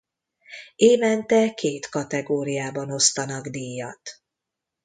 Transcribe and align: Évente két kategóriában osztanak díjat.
Évente 0.75 1.53
két 1.53 1.89
kategóriában 1.89 2.91
osztanak 2.91 3.47
díjat. 3.47 4.21